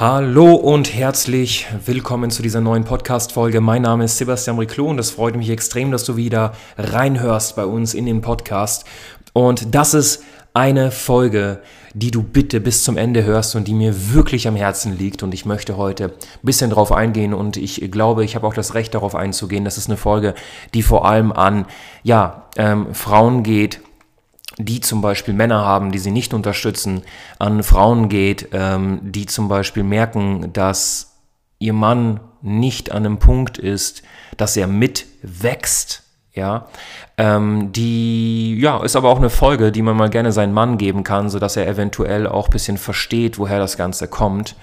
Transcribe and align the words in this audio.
Hallo 0.00 0.54
und 0.54 0.94
herzlich 0.94 1.66
willkommen 1.84 2.30
zu 2.30 2.40
dieser 2.40 2.60
neuen 2.60 2.84
Podcast-Folge. 2.84 3.60
Mein 3.60 3.82
Name 3.82 4.04
ist 4.04 4.16
Sebastian 4.16 4.56
Riclo 4.56 4.86
und 4.86 5.00
es 5.00 5.10
freut 5.10 5.34
mich 5.34 5.50
extrem, 5.50 5.90
dass 5.90 6.04
du 6.04 6.14
wieder 6.14 6.52
reinhörst 6.76 7.56
bei 7.56 7.64
uns 7.64 7.94
in 7.94 8.06
den 8.06 8.20
Podcast. 8.20 8.84
Und 9.32 9.74
das 9.74 9.94
ist 9.94 10.22
eine 10.54 10.92
Folge, 10.92 11.62
die 11.94 12.12
du 12.12 12.22
bitte 12.22 12.60
bis 12.60 12.84
zum 12.84 12.96
Ende 12.96 13.24
hörst 13.24 13.56
und 13.56 13.66
die 13.66 13.74
mir 13.74 14.12
wirklich 14.14 14.46
am 14.46 14.54
Herzen 14.54 14.96
liegt. 14.96 15.24
Und 15.24 15.34
ich 15.34 15.46
möchte 15.46 15.76
heute 15.76 16.04
ein 16.04 16.12
bisschen 16.44 16.70
darauf 16.70 16.92
eingehen 16.92 17.34
und 17.34 17.56
ich 17.56 17.90
glaube, 17.90 18.24
ich 18.24 18.36
habe 18.36 18.46
auch 18.46 18.54
das 18.54 18.74
Recht 18.74 18.94
darauf 18.94 19.16
einzugehen. 19.16 19.64
Das 19.64 19.78
ist 19.78 19.88
eine 19.88 19.96
Folge, 19.96 20.34
die 20.74 20.82
vor 20.82 21.06
allem 21.06 21.32
an 21.32 21.66
ja, 22.04 22.46
ähm, 22.56 22.94
Frauen 22.94 23.42
geht, 23.42 23.80
die 24.58 24.80
zum 24.80 25.00
Beispiel 25.00 25.34
Männer 25.34 25.64
haben, 25.64 25.92
die 25.92 25.98
sie 25.98 26.10
nicht 26.10 26.34
unterstützen, 26.34 27.02
an 27.38 27.62
Frauen 27.62 28.08
geht, 28.08 28.48
ähm, 28.52 29.00
die 29.02 29.26
zum 29.26 29.48
Beispiel 29.48 29.84
merken, 29.84 30.52
dass 30.52 31.14
ihr 31.58 31.72
Mann 31.72 32.20
nicht 32.42 32.92
an 32.92 33.06
einem 33.06 33.18
Punkt 33.18 33.58
ist, 33.58 34.02
dass 34.36 34.56
er 34.56 34.66
mitwächst, 34.66 36.02
ja, 36.34 36.66
ähm, 37.16 37.72
die, 37.72 38.58
ja, 38.60 38.82
ist 38.82 38.96
aber 38.96 39.08
auch 39.08 39.18
eine 39.18 39.30
Folge, 39.30 39.72
die 39.72 39.82
man 39.82 39.96
mal 39.96 40.10
gerne 40.10 40.30
seinen 40.32 40.52
Mann 40.52 40.78
geben 40.78 41.02
kann, 41.02 41.30
sodass 41.30 41.56
er 41.56 41.66
eventuell 41.66 42.26
auch 42.26 42.48
ein 42.48 42.52
bisschen 42.52 42.78
versteht, 42.78 43.38
woher 43.38 43.58
das 43.58 43.76
Ganze 43.76 44.06
kommt. 44.06 44.54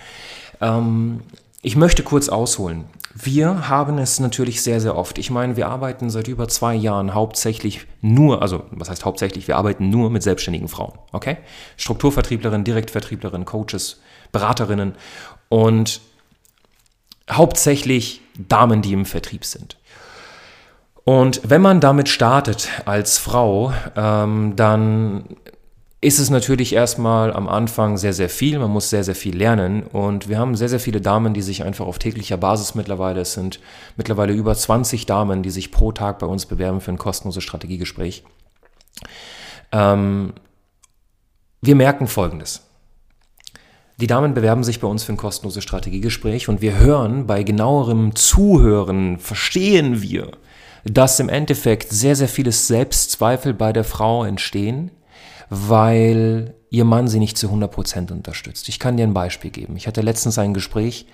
Ähm, 0.61 1.21
ich 1.65 1.75
möchte 1.75 2.03
kurz 2.03 2.29
ausholen. 2.29 2.85
Wir 3.15 3.69
haben 3.69 3.97
es 3.97 4.19
natürlich 4.19 4.61
sehr, 4.61 4.79
sehr 4.79 4.95
oft. 4.95 5.17
Ich 5.17 5.31
meine, 5.31 5.57
wir 5.57 5.67
arbeiten 5.67 6.11
seit 6.11 6.27
über 6.27 6.47
zwei 6.47 6.75
Jahren 6.75 7.15
hauptsächlich 7.15 7.87
nur, 8.01 8.43
also 8.43 8.65
was 8.69 8.91
heißt 8.91 9.03
hauptsächlich, 9.03 9.47
wir 9.47 9.57
arbeiten 9.57 9.89
nur 9.89 10.11
mit 10.11 10.21
selbstständigen 10.21 10.67
Frauen, 10.67 10.93
okay? 11.11 11.37
Strukturvertrieblerinnen, 11.77 12.63
Direktvertrieblerinnen, 12.63 13.45
Coaches, 13.45 13.99
Beraterinnen 14.31 14.93
und 15.49 16.01
hauptsächlich 17.31 18.21
Damen, 18.37 18.83
die 18.83 18.93
im 18.93 19.07
Vertrieb 19.07 19.43
sind. 19.43 19.75
Und 21.03 21.41
wenn 21.43 21.63
man 21.63 21.79
damit 21.79 22.09
startet 22.09 22.69
als 22.85 23.17
Frau, 23.17 23.73
ähm, 23.95 24.55
dann 24.55 25.25
ist 26.05 26.19
es 26.19 26.29
natürlich 26.29 26.73
erstmal 26.73 27.33
am 27.33 27.49
Anfang 27.49 27.97
sehr, 27.97 28.13
sehr 28.13 28.29
viel. 28.29 28.59
Man 28.59 28.69
muss 28.69 28.91
sehr, 28.91 29.03
sehr 29.03 29.15
viel 29.15 29.35
lernen. 29.35 29.81
Und 29.81 30.29
wir 30.29 30.37
haben 30.37 30.55
sehr, 30.55 30.69
sehr 30.69 30.79
viele 30.79 31.01
Damen, 31.01 31.33
die 31.33 31.41
sich 31.41 31.63
einfach 31.63 31.87
auf 31.87 31.97
täglicher 31.97 32.37
Basis 32.37 32.75
mittlerweile, 32.75 33.21
es 33.21 33.33
sind 33.33 33.59
mittlerweile 33.97 34.31
über 34.33 34.53
20 34.53 35.07
Damen, 35.07 35.41
die 35.41 35.49
sich 35.49 35.71
pro 35.71 35.91
Tag 35.91 36.19
bei 36.19 36.27
uns 36.27 36.45
bewerben 36.45 36.79
für 36.79 36.91
ein 36.91 36.99
kostenloses 36.99 37.43
Strategiegespräch. 37.43 38.23
Ähm, 39.71 40.33
wir 41.61 41.73
merken 41.73 42.05
Folgendes. 42.05 42.61
Die 43.99 44.07
Damen 44.07 44.35
bewerben 44.35 44.63
sich 44.63 44.79
bei 44.79 44.87
uns 44.87 45.03
für 45.03 45.13
ein 45.13 45.17
kostenloses 45.17 45.63
Strategiegespräch 45.63 46.49
und 46.49 46.61
wir 46.61 46.77
hören 46.77 47.25
bei 47.25 47.41
genauerem 47.41 48.15
Zuhören, 48.15 49.17
verstehen 49.17 50.03
wir, 50.03 50.33
dass 50.83 51.19
im 51.19 51.29
Endeffekt 51.29 51.91
sehr, 51.91 52.15
sehr 52.15 52.27
viele 52.27 52.51
Selbstzweifel 52.51 53.55
bei 53.55 53.73
der 53.73 53.85
Frau 53.85 54.23
entstehen, 54.23 54.91
weil 55.49 56.55
ihr 56.69 56.85
Mann 56.85 57.07
sie 57.07 57.19
nicht 57.19 57.37
zu 57.37 57.47
100% 57.47 58.11
unterstützt. 58.11 58.69
Ich 58.69 58.79
kann 58.79 58.97
dir 58.97 59.03
ein 59.03 59.13
Beispiel 59.13 59.51
geben. 59.51 59.77
Ich 59.77 59.87
hatte 59.87 60.01
letztens 60.01 60.37
ein 60.37 60.53
Gespräch 60.53 61.05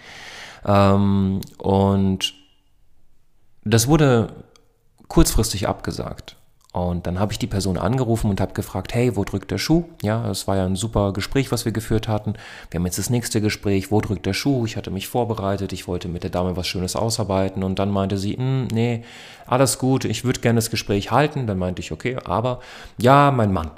ähm, 0.65 1.41
und 1.57 2.33
das 3.63 3.87
wurde 3.87 4.33
kurzfristig 5.07 5.67
abgesagt. 5.67 6.37
Und 6.73 7.05
dann 7.05 7.19
habe 7.19 7.33
ich 7.33 7.39
die 7.39 7.47
Person 7.47 7.77
angerufen 7.77 8.29
und 8.29 8.39
habe 8.39 8.53
gefragt, 8.53 8.93
hey, 8.93 9.17
wo 9.17 9.25
drückt 9.25 9.51
der 9.51 9.57
Schuh? 9.57 9.83
Ja, 10.01 10.29
es 10.29 10.47
war 10.47 10.55
ja 10.55 10.65
ein 10.65 10.77
super 10.77 11.11
Gespräch, 11.11 11.51
was 11.51 11.65
wir 11.65 11.73
geführt 11.73 12.07
hatten. 12.07 12.35
Wir 12.69 12.79
haben 12.79 12.85
jetzt 12.85 12.97
das 12.97 13.09
nächste 13.09 13.41
Gespräch, 13.41 13.91
wo 13.91 13.99
drückt 13.99 14.25
der 14.25 14.33
Schuh? 14.33 14.65
Ich 14.65 14.77
hatte 14.77 14.89
mich 14.89 15.09
vorbereitet, 15.09 15.73
ich 15.73 15.89
wollte 15.89 16.07
mit 16.07 16.23
der 16.23 16.29
Dame 16.29 16.55
was 16.55 16.67
Schönes 16.67 16.95
ausarbeiten 16.95 17.63
und 17.63 17.77
dann 17.77 17.91
meinte 17.91 18.17
sie, 18.17 18.37
hm, 18.37 18.69
nee, 18.71 19.03
alles 19.47 19.79
gut, 19.79 20.05
ich 20.05 20.23
würde 20.23 20.39
gerne 20.39 20.59
das 20.59 20.69
Gespräch 20.69 21.11
halten. 21.11 21.45
Dann 21.45 21.57
meinte 21.57 21.81
ich, 21.81 21.91
okay, 21.91 22.17
aber 22.23 22.61
ja, 22.97 23.31
mein 23.31 23.51
Mann. 23.51 23.71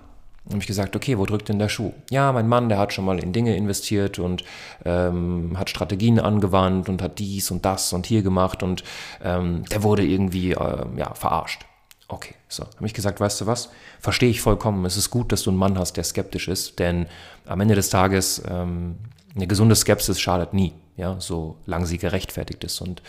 Habe 0.50 0.60
ich 0.60 0.68
gesagt, 0.68 0.96
okay, 0.96 1.18
wo 1.18 1.26
drückt 1.26 1.48
denn 1.48 1.60
der 1.60 1.70
Schuh? 1.70 1.94
Ja, 2.10 2.32
mein 2.34 2.50
Mann, 2.50 2.68
der 2.68 2.78
hat 2.78 2.92
schon 2.92 3.06
mal 3.06 3.18
in 3.18 3.32
Dinge 3.32 3.56
investiert 3.56 4.20
und 4.20 4.44
ähm, 4.84 5.58
hat 5.58 5.70
Strategien 5.70 6.20
angewandt 6.20 6.90
und 6.90 7.02
hat 7.02 7.20
dies 7.20 7.50
und 7.50 7.64
das 7.64 7.94
und 7.94 8.06
hier 8.06 8.24
gemacht 8.24 8.62
und 8.62 8.84
ähm, 9.24 9.64
der 9.72 9.84
wurde 9.84 10.04
irgendwie 10.04 10.52
äh, 10.52 10.86
ja, 10.98 11.14
verarscht. 11.14 11.66
Okay, 12.10 12.36
so, 12.50 12.66
habe 12.66 12.86
ich 12.86 12.94
gesagt, 12.94 13.22
weißt 13.22 13.42
du 13.42 13.48
was? 13.48 13.70
Verstehe 14.00 14.30
ich 14.30 14.42
vollkommen. 14.42 14.84
Es 14.86 14.98
ist 14.98 15.10
gut, 15.10 15.32
dass 15.32 15.44
du 15.44 15.50
einen 15.50 15.58
Mann 15.58 15.80
hast, 15.80 15.94
der 15.94 16.04
skeptisch 16.04 16.50
ist, 16.50 16.78
denn 16.78 17.08
am 17.46 17.62
Ende 17.62 17.76
des 17.76 17.90
Tages 17.90 18.44
ähm, 18.48 18.98
eine 19.36 19.48
gesunde 19.48 19.76
Skepsis 19.76 20.20
schadet 20.20 20.54
nie, 20.54 20.74
ja, 20.98 21.16
solange 21.20 21.86
sie 21.86 21.98
gerechtfertigt 21.98 22.64
ist. 22.64 22.82
Und 22.82 23.02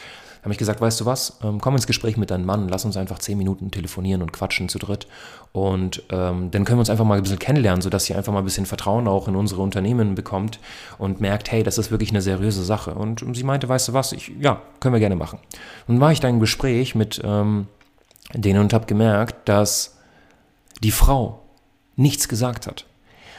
habe 0.43 0.53
ich 0.53 0.59
gesagt, 0.59 0.83
weißt 0.83 1.01
du 1.01 1.07
was, 1.07 1.39
ähm, 1.43 1.59
komm 1.61 1.75
ins 1.75 1.87
Gespräch 1.87 2.19
mit 2.19 2.31
deinem 2.31 2.45
Mann, 2.45 2.69
lass 2.69 2.85
uns 2.85 2.99
einfach 2.99 3.19
zehn 3.19 3.39
Minuten 3.39 3.71
telefonieren 3.71 4.21
und 4.21 4.33
quatschen 4.33 4.69
zu 4.69 4.79
dritt. 4.79 5.07
Und 5.53 6.03
ähm, 6.11 6.51
dann 6.51 6.65
können 6.65 6.77
wir 6.77 6.81
uns 6.81 6.91
einfach 6.91 7.07
mal 7.07 7.17
ein 7.17 7.23
bisschen 7.23 7.39
kennenlernen, 7.39 7.81
sodass 7.81 8.05
sie 8.05 8.15
einfach 8.15 8.33
mal 8.33 8.41
ein 8.41 8.45
bisschen 8.45 8.67
Vertrauen 8.67 9.09
auch 9.09 9.27
in 9.27 9.37
unsere 9.37 9.63
Unternehmen 9.63 10.15
bekommt 10.15 10.61
und 10.99 11.21
merkt, 11.21 11.51
hey, 11.51 11.63
das 11.63 11.79
ist 11.79 11.91
wirklich 11.91 12.11
eine 12.11 12.21
seriöse 12.21 12.63
Sache. 12.63 12.95
Und 12.95 13.25
sie 13.35 13.43
meinte, 13.43 13.69
weißt 13.71 13.89
du 13.89 13.93
was, 13.95 14.13
ich, 14.13 14.33
ja, 14.39 14.61
können 14.81 14.93
wir 14.93 15.01
gerne 15.01 15.17
machen. 15.17 15.39
Und 15.87 15.99
war 16.01 16.13
ich 16.13 16.21
dann 16.21 16.35
im 16.35 16.41
Gespräch 16.41 16.95
mit 16.95 17.23
ähm, 17.25 17.67
denen 18.35 18.61
und 18.61 18.75
habe 18.75 18.85
gemerkt, 18.85 19.49
dass 19.49 19.97
die 20.83 20.91
Frau 20.91 21.41
nichts 21.97 22.29
gesagt 22.29 22.67
hat. 22.67 22.85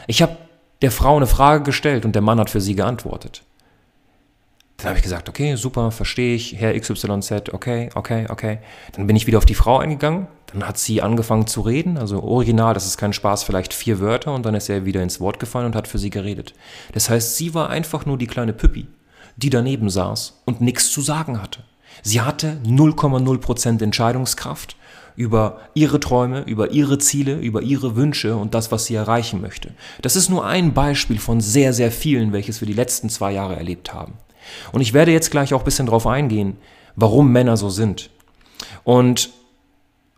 Ich 0.07 0.23
habe 0.23 0.37
der 0.81 0.91
Frau 0.91 1.15
eine 1.15 1.27
Frage 1.27 1.63
gestellt 1.63 2.05
und 2.05 2.13
der 2.13 2.21
Mann 2.23 2.39
hat 2.39 2.49
für 2.49 2.61
sie 2.61 2.75
geantwortet. 2.75 3.43
Dann 4.77 4.89
habe 4.89 4.97
ich 4.97 5.03
gesagt, 5.03 5.29
okay, 5.29 5.55
super, 5.55 5.91
verstehe 5.91 6.35
ich, 6.35 6.55
Herr 6.57 6.77
XYZ, 6.77 7.53
okay, 7.53 7.89
okay, 7.95 8.25
okay. 8.29 8.59
Dann 8.91 9.07
bin 9.07 9.15
ich 9.15 9.25
wieder 9.25 9.37
auf 9.37 9.45
die 9.45 9.55
Frau 9.55 9.77
eingegangen, 9.79 10.27
dann 10.47 10.67
hat 10.67 10.77
sie 10.77 11.01
angefangen 11.01 11.47
zu 11.47 11.61
reden, 11.61 11.97
also 11.97 12.21
original, 12.21 12.73
das 12.73 12.85
ist 12.85 12.97
kein 12.97 13.13
Spaß, 13.13 13.43
vielleicht 13.43 13.73
vier 13.73 13.99
Wörter 13.99 14.33
und 14.33 14.45
dann 14.45 14.53
ist 14.53 14.69
er 14.69 14.85
wieder 14.85 15.01
ins 15.01 15.19
Wort 15.21 15.39
gefallen 15.39 15.67
und 15.67 15.75
hat 15.75 15.87
für 15.87 15.97
sie 15.97 16.09
geredet. 16.09 16.53
Das 16.93 17.09
heißt, 17.09 17.37
sie 17.37 17.53
war 17.53 17.69
einfach 17.69 18.05
nur 18.05 18.17
die 18.17 18.27
kleine 18.27 18.53
Püppi, 18.53 18.87
die 19.37 19.49
daneben 19.49 19.89
saß 19.89 20.41
und 20.45 20.59
nichts 20.59 20.91
zu 20.91 21.01
sagen 21.01 21.41
hatte. 21.41 21.63
Sie 22.03 22.19
hatte 22.19 22.59
0,0% 22.65 23.81
Entscheidungskraft 23.81 24.75
über 25.15 25.61
ihre 25.73 26.01
Träume, 26.01 26.41
über 26.41 26.71
ihre 26.71 26.97
Ziele, 26.97 27.39
über 27.39 27.61
ihre 27.61 27.95
Wünsche 27.95 28.35
und 28.35 28.53
das, 28.53 28.71
was 28.73 28.85
sie 28.85 28.95
erreichen 28.95 29.39
möchte. 29.39 29.71
Das 30.01 30.17
ist 30.17 30.29
nur 30.29 30.45
ein 30.45 30.73
Beispiel 30.73 31.19
von 31.19 31.39
sehr, 31.39 31.71
sehr 31.71 31.91
vielen, 31.91 32.33
welches 32.33 32.61
wir 32.61 32.67
die 32.67 32.73
letzten 32.73 33.09
zwei 33.09 33.31
Jahre 33.31 33.55
erlebt 33.55 33.93
haben. 33.93 34.15
Und 34.71 34.81
ich 34.81 34.93
werde 34.93 35.11
jetzt 35.11 35.31
gleich 35.31 35.53
auch 35.53 35.61
ein 35.61 35.65
bisschen 35.65 35.85
darauf 35.85 36.07
eingehen, 36.07 36.57
warum 36.95 37.31
Männer 37.31 37.57
so 37.57 37.69
sind. 37.69 38.09
Und 38.83 39.29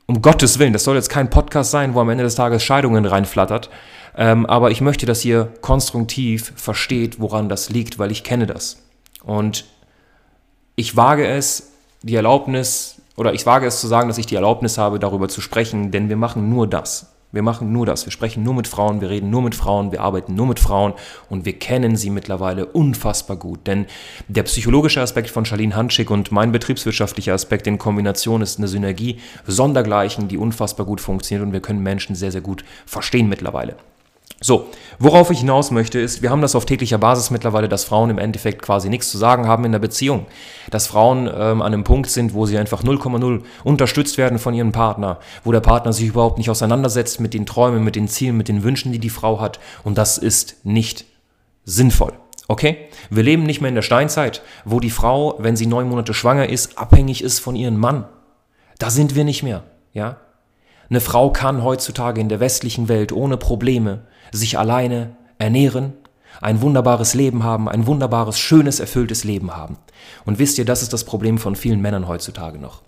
um 0.06 0.22
Gottes 0.22 0.58
Willen, 0.60 0.74
das 0.74 0.84
soll 0.84 0.96
jetzt 0.96 1.10
kein 1.10 1.30
Podcast 1.30 1.72
sein, 1.72 1.94
wo 1.94 2.00
am 2.00 2.10
Ende 2.10 2.24
des 2.24 2.36
Tages 2.36 2.64
Scheidungen 2.64 3.06
reinflattert, 3.06 3.70
ähm, 4.16 4.46
aber 4.46 4.72
ich 4.72 4.82
möchte, 4.82 5.06
dass 5.06 5.24
ihr 5.26 5.54
konstruktiv 5.62 6.54
versteht, 6.56 7.20
woran 7.20 7.50
das 7.50 7.70
liegt, 7.70 8.00
weil 8.00 8.12
ich 8.12 8.24
kenne 8.24 8.48
das. 8.48 8.84
Und 9.24 9.66
ich 10.76 10.96
wage 10.96 11.28
es, 11.28 11.72
die 12.02 12.16
Erlaubnis, 12.16 13.02
oder 13.16 13.34
ich 13.34 13.46
wage 13.46 13.68
es 13.68 13.82
zu 13.82 13.88
sagen, 13.88 14.08
dass 14.08 14.18
ich 14.18 14.26
die 14.26 14.36
Erlaubnis 14.36 14.78
habe, 14.78 14.98
darüber 14.98 15.28
zu 15.28 15.42
sprechen, 15.42 15.92
denn 15.92 16.10
wir 16.10 16.18
machen 16.18 16.50
nur 16.50 16.68
das. 16.68 17.17
Wir 17.34 17.42
machen 17.42 17.74
nur 17.74 17.86
das. 17.86 18.06
Wir 18.06 18.12
sprechen 18.12 18.44
nur 18.44 18.54
mit 18.54 18.68
Frauen, 18.68 19.02
wir 19.02 19.10
reden 19.10 19.30
nur 19.30 19.42
mit 19.42 19.54
Frauen, 19.54 19.92
wir 19.92 20.02
arbeiten 20.02 20.34
nur 20.34 20.48
mit 20.48 20.60
Frauen 20.60 20.94
und 21.30 21.46
wir 21.46 21.60
kennen 21.60 21.98
sie 21.98 22.10
mittlerweile 22.10 22.66
unfassbar 22.66 23.36
gut. 23.36 23.68
Denn 23.68 23.86
der 24.30 24.44
psychologische 24.44 25.02
Aspekt 25.02 25.30
von 25.30 25.44
Charlene 25.44 25.76
Hanschig 25.76 26.10
und 26.10 26.32
mein 26.32 26.54
betriebswirtschaftlicher 26.54 27.34
Aspekt 27.34 27.68
in 27.68 27.78
Kombination 27.78 28.42
ist 28.42 28.60
eine 28.60 28.70
Synergie 28.70 29.20
sondergleichen, 29.46 30.30
die 30.30 30.38
unfassbar 30.38 30.86
gut 30.86 31.02
funktioniert 31.02 31.46
und 31.46 31.54
wir 31.54 31.62
können 31.62 31.84
Menschen 31.84 32.16
sehr, 32.16 32.32
sehr 32.32 32.42
gut 32.42 32.64
verstehen 32.86 33.28
mittlerweile. 33.28 33.76
So, 34.40 34.68
worauf 35.00 35.32
ich 35.32 35.40
hinaus 35.40 35.72
möchte, 35.72 36.00
ist, 36.00 36.22
wir 36.22 36.30
haben 36.30 36.44
das 36.44 36.54
auf 36.54 36.66
täglicher 36.66 37.00
Basis 37.00 37.32
mittlerweile, 37.32 37.68
dass 37.68 37.86
Frauen 37.86 38.12
im 38.12 38.20
Endeffekt 38.20 38.62
quasi 38.62 38.88
nichts 38.88 39.10
zu 39.10 39.18
sagen 39.18 39.48
haben 39.48 39.66
in 39.66 39.72
der 39.72 39.80
Beziehung. 39.80 40.28
Dass 40.70 40.86
Frauen 40.86 41.28
ähm, 41.28 41.62
an 41.64 41.74
einem 41.74 41.84
Punkt 41.84 42.12
sind, 42.12 42.36
wo 42.36 42.46
sie 42.46 42.58
einfach 42.58 42.84
0,0 42.84 43.42
unterstützt 43.64 44.20
werden 44.20 44.38
von 44.38 44.54
ihrem 44.54 44.72
Partner, 44.72 45.20
wo 45.44 45.52
der 45.52 45.62
Partner 45.62 45.92
sich 45.92 46.08
überhaupt 46.08 46.38
nicht 46.38 46.52
auseinandersetzt 46.52 47.20
mit 47.20 47.34
den 47.34 47.48
Träumen, 47.48 47.84
mit 47.84 47.96
den 47.96 48.08
Zielen, 48.08 48.38
mit 48.38 48.48
den 48.48 48.64
Wünschen, 48.64 48.92
die 48.92 49.00
die 49.00 49.10
Frau 49.10 49.42
hat. 49.42 49.60
Und 49.84 49.98
das 49.98 50.20
ist 50.20 50.64
nicht 50.64 51.06
sinnvoll. 51.66 52.14
Okay? 52.48 52.90
Wir 53.10 53.24
leben 53.24 53.44
nicht 53.44 53.62
mehr 53.62 53.70
in 53.70 53.76
der 53.76 53.82
Steinzeit, 53.82 54.44
wo 54.66 54.80
die 54.80 54.92
Frau, 54.92 55.36
wenn 55.40 55.56
sie 55.56 55.66
neun 55.66 55.90
Monate 55.90 56.14
schwanger 56.14 56.48
ist, 56.48 56.78
abhängig 56.78 57.24
ist 57.24 57.40
von 57.40 57.56
ihrem 57.56 57.78
Mann. 57.78 58.06
Da 58.78 58.92
sind 58.92 59.16
wir 59.16 59.24
nicht 59.24 59.42
mehr, 59.42 59.64
ja? 59.94 60.18
Eine 60.90 61.02
Frau 61.02 61.32
kann 61.32 61.64
heutzutage 61.64 62.22
in 62.22 62.30
der 62.30 62.40
westlichen 62.40 62.88
Welt 62.88 63.12
ohne 63.12 63.36
Probleme 63.36 64.04
sich 64.32 64.58
alleine 64.58 65.16
ernähren, 65.40 65.94
ein 66.42 66.62
wunderbares 66.62 67.14
Leben 67.14 67.44
haben, 67.44 67.68
ein 67.68 67.88
wunderbares, 67.88 68.40
schönes, 68.40 68.80
erfülltes 68.80 69.24
Leben 69.24 69.56
haben. 69.56 69.78
Und 70.26 70.40
wisst 70.40 70.58
ihr, 70.58 70.66
das 70.66 70.82
ist 70.82 70.94
das 70.94 71.04
Problem 71.04 71.38
von 71.38 71.56
vielen 71.56 71.82
Männern 71.82 72.08
heutzutage 72.08 72.60
noch. 72.60 72.82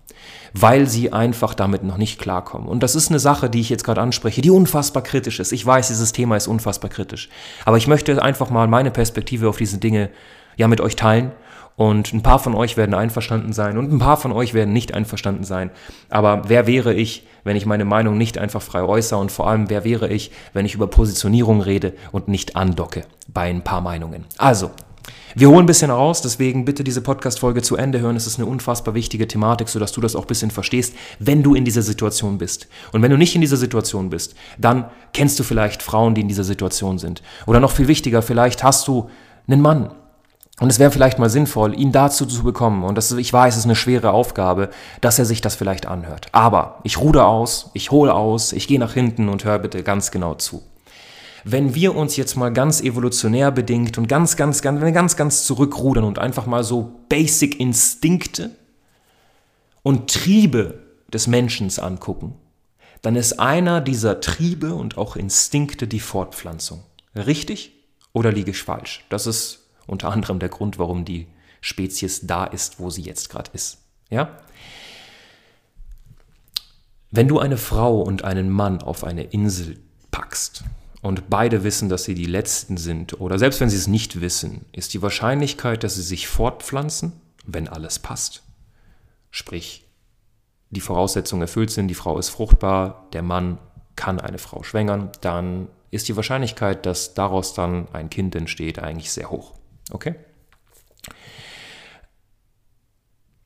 Weil 0.53 0.87
sie 0.87 1.13
einfach 1.13 1.53
damit 1.53 1.83
noch 1.83 1.97
nicht 1.97 2.19
klarkommen. 2.19 2.67
Und 2.67 2.81
das 2.81 2.95
ist 2.95 3.09
eine 3.09 3.19
Sache, 3.19 3.49
die 3.49 3.61
ich 3.61 3.69
jetzt 3.69 3.83
gerade 3.83 4.01
anspreche, 4.01 4.41
die 4.41 4.49
unfassbar 4.49 5.03
kritisch 5.03 5.39
ist. 5.39 5.51
Ich 5.51 5.65
weiß, 5.65 5.87
dieses 5.89 6.11
Thema 6.11 6.37
ist 6.37 6.47
unfassbar 6.47 6.89
kritisch. 6.89 7.29
Aber 7.65 7.77
ich 7.77 7.87
möchte 7.87 8.21
einfach 8.21 8.49
mal 8.49 8.67
meine 8.67 8.91
Perspektive 8.91 9.47
auf 9.47 9.57
diese 9.57 9.77
Dinge 9.77 10.09
ja 10.57 10.67
mit 10.67 10.81
euch 10.81 10.95
teilen 10.95 11.31
und 11.79 12.11
ein 12.11 12.23
paar 12.23 12.39
von 12.39 12.55
euch 12.55 12.75
werden 12.75 12.93
einverstanden 12.93 13.53
sein 13.53 13.77
und 13.77 13.89
ein 13.89 13.99
paar 13.99 14.17
von 14.17 14.33
euch 14.33 14.53
werden 14.53 14.73
nicht 14.73 14.93
einverstanden 14.93 15.45
sein. 15.45 15.71
Aber 16.09 16.41
wer 16.49 16.67
wäre 16.67 16.93
ich, 16.93 17.25
wenn 17.45 17.55
ich 17.55 17.65
meine 17.65 17.85
Meinung 17.85 18.17
nicht 18.17 18.37
einfach 18.37 18.61
frei 18.61 18.83
äußere? 18.83 19.17
Und 19.17 19.31
vor 19.31 19.47
allem, 19.47 19.69
wer 19.69 19.85
wäre 19.85 20.09
ich, 20.09 20.31
wenn 20.51 20.65
ich 20.65 20.75
über 20.75 20.87
Positionierung 20.87 21.61
rede 21.61 21.93
und 22.11 22.27
nicht 22.27 22.57
andocke 22.57 23.03
bei 23.29 23.43
ein 23.43 23.63
paar 23.63 23.79
Meinungen? 23.79 24.25
Also, 24.37 24.71
wir 25.35 25.47
holen 25.47 25.61
ein 25.61 25.67
bisschen 25.67 25.89
raus, 25.89 26.21
deswegen 26.21 26.65
bitte 26.65 26.83
diese 26.83 26.99
Podcast-Folge 26.99 27.61
zu 27.61 27.77
Ende 27.77 28.01
hören. 28.01 28.17
Es 28.17 28.27
ist 28.27 28.39
eine 28.39 28.49
unfassbar 28.49 28.93
wichtige 28.93 29.25
Thematik, 29.25 29.69
sodass 29.69 29.93
du 29.93 30.01
das 30.01 30.17
auch 30.17 30.23
ein 30.23 30.27
bisschen 30.27 30.51
verstehst, 30.51 30.93
wenn 31.19 31.43
du 31.43 31.55
in 31.55 31.63
dieser 31.63 31.81
Situation 31.81 32.39
bist. 32.39 32.67
Und 32.91 33.03
wenn 33.03 33.11
du 33.11 33.17
nicht 33.17 33.35
in 33.35 33.41
dieser 33.41 33.55
Situation 33.55 34.09
bist, 34.09 34.35
dann 34.57 34.89
kennst 35.13 35.39
du 35.39 35.43
vielleicht 35.43 35.81
Frauen, 35.81 36.13
die 36.13 36.21
in 36.21 36.27
dieser 36.27 36.43
Situation 36.43 36.97
sind. 36.97 37.23
Oder 37.45 37.61
noch 37.61 37.71
viel 37.71 37.87
wichtiger, 37.87 38.21
vielleicht 38.21 38.65
hast 38.65 38.85
du 38.89 39.09
einen 39.47 39.61
Mann, 39.61 39.91
und 40.59 40.69
es 40.69 40.79
wäre 40.79 40.91
vielleicht 40.91 41.19
mal 41.19 41.29
sinnvoll, 41.29 41.79
ihn 41.79 41.91
dazu 41.91 42.25
zu 42.25 42.43
bekommen, 42.43 42.83
und 42.83 42.95
das, 42.95 43.11
ich 43.11 43.31
weiß, 43.31 43.53
es 43.53 43.61
ist 43.61 43.65
eine 43.65 43.75
schwere 43.75 44.11
Aufgabe, 44.11 44.69
dass 45.01 45.17
er 45.17 45.25
sich 45.25 45.41
das 45.41 45.55
vielleicht 45.55 45.85
anhört. 45.85 46.27
Aber 46.33 46.79
ich 46.83 46.99
ruder 46.99 47.27
aus, 47.27 47.71
ich 47.73 47.91
hole 47.91 48.13
aus, 48.13 48.51
ich 48.51 48.67
gehe 48.67 48.79
nach 48.79 48.93
hinten 48.93 49.29
und 49.29 49.45
hör 49.45 49.59
bitte 49.59 49.83
ganz 49.83 50.11
genau 50.11 50.35
zu. 50.35 50.63
Wenn 51.45 51.73
wir 51.75 51.95
uns 51.95 52.17
jetzt 52.17 52.35
mal 52.35 52.51
ganz 52.51 52.81
evolutionär 52.81 53.51
bedingt 53.51 53.97
und 53.97 54.07
ganz, 54.07 54.35
ganz, 54.35 54.61
ganz, 54.61 54.81
ganz, 54.93 55.15
ganz 55.15 55.45
zurückrudern 55.45 56.03
und 56.03 56.19
einfach 56.19 56.45
mal 56.45 56.65
so 56.65 56.99
Basic 57.07 57.59
Instinkte 57.59 58.51
und 59.81 60.11
Triebe 60.11 60.79
des 61.13 61.27
Menschen 61.27 61.71
angucken, 61.79 62.35
dann 63.01 63.15
ist 63.15 63.39
einer 63.39 63.79
dieser 63.79 64.19
Triebe 64.19 64.75
und 64.75 64.97
auch 64.97 65.15
Instinkte 65.15 65.87
die 65.87 66.01
Fortpflanzung. 66.01 66.83
Richtig 67.15 67.71
oder 68.11 68.33
liege 68.33 68.51
ich 68.51 68.61
falsch? 68.61 69.05
Das 69.09 69.25
ist 69.25 69.68
unter 69.89 70.11
anderem 70.11 70.39
der 70.39 70.49
Grund, 70.49 70.79
warum 70.79 71.05
die 71.05 71.27
Spezies 71.61 72.25
da 72.25 72.45
ist, 72.45 72.79
wo 72.79 72.89
sie 72.89 73.01
jetzt 73.01 73.29
gerade 73.29 73.51
ist. 73.53 73.79
Ja? 74.09 74.39
Wenn 77.11 77.27
du 77.27 77.39
eine 77.39 77.57
Frau 77.57 78.01
und 78.01 78.23
einen 78.23 78.49
Mann 78.49 78.81
auf 78.81 79.03
eine 79.03 79.23
Insel 79.23 79.79
packst 80.11 80.63
und 81.01 81.29
beide 81.29 81.63
wissen, 81.63 81.89
dass 81.89 82.03
sie 82.03 82.15
die 82.15 82.25
Letzten 82.25 82.77
sind, 82.77 83.19
oder 83.19 83.39
selbst 83.39 83.59
wenn 83.59 83.69
sie 83.69 83.77
es 83.77 83.87
nicht 83.87 84.21
wissen, 84.21 84.65
ist 84.71 84.93
die 84.93 85.01
Wahrscheinlichkeit, 85.01 85.83
dass 85.83 85.95
sie 85.95 86.03
sich 86.03 86.27
fortpflanzen, 86.27 87.13
wenn 87.45 87.67
alles 87.67 87.99
passt, 87.99 88.43
sprich 89.31 89.85
die 90.69 90.81
Voraussetzungen 90.81 91.41
erfüllt 91.41 91.71
sind, 91.71 91.87
die 91.87 91.95
Frau 91.95 92.19
ist 92.19 92.29
fruchtbar, 92.29 93.07
der 93.13 93.23
Mann 93.23 93.57
kann 93.95 94.19
eine 94.19 94.37
Frau 94.37 94.61
schwängern, 94.61 95.11
dann 95.21 95.67
ist 95.89 96.07
die 96.07 96.15
Wahrscheinlichkeit, 96.15 96.85
dass 96.85 97.15
daraus 97.15 97.55
dann 97.55 97.87
ein 97.91 98.11
Kind 98.11 98.35
entsteht, 98.35 98.77
eigentlich 98.77 99.11
sehr 99.11 99.31
hoch. 99.31 99.58
Okay? 99.89 100.15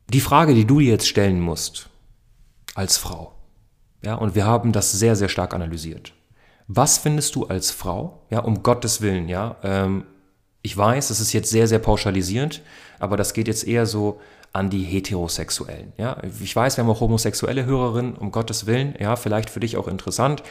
Die 0.10 0.22
Frage, 0.22 0.54
die 0.54 0.66
du 0.66 0.80
dir 0.80 0.92
jetzt 0.92 1.08
stellen 1.08 1.40
musst 1.40 1.90
als 2.76 2.98
Frau, 2.98 3.34
ja, 4.04 4.16
und 4.16 4.36
wir 4.36 4.46
haben 4.46 4.72
das 4.72 4.92
sehr, 4.92 5.16
sehr 5.16 5.30
stark 5.30 5.54
analysiert. 5.54 6.14
Was 6.68 6.98
findest 6.98 7.36
du 7.36 7.46
als 7.46 7.72
Frau, 7.72 8.26
ja, 8.30 8.40
um 8.40 8.64
Gottes 8.64 9.02
Willen, 9.02 9.28
ja, 9.30 9.58
ähm, 9.64 10.06
ich 10.64 10.76
weiß, 10.76 11.10
das 11.10 11.20
ist 11.20 11.34
jetzt 11.34 11.50
sehr, 11.50 11.68
sehr 11.68 11.80
pauschalisierend, 11.80 12.62
aber 12.98 13.18
das 13.18 13.34
geht 13.34 13.48
jetzt 13.48 13.68
eher 13.68 13.86
so 13.86 14.20
an 14.54 14.70
die 14.70 14.84
Heterosexuellen. 14.84 15.92
Ja, 15.98 16.18
ich 16.42 16.56
weiß, 16.56 16.78
wir 16.78 16.84
haben 16.84 16.90
auch 16.92 17.02
homosexuelle 17.02 17.66
Hörerinnen, 17.66 18.16
um 18.16 18.32
Gottes 18.32 18.66
Willen, 18.66 18.96
ja, 19.00 19.16
vielleicht 19.16 19.50
für 19.50 19.60
dich 19.60 19.78
auch 19.78 19.88
interessant. 19.88 20.42